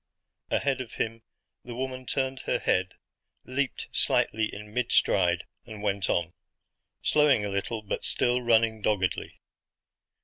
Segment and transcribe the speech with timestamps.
[0.49, 1.21] Ahead of him
[1.63, 2.95] the woman turned her head,
[3.45, 6.33] leaped lightly in mid stride, and went on;
[7.03, 9.41] slowing a little but still running doggedly.